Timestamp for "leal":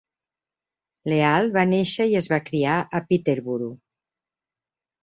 1.13-1.51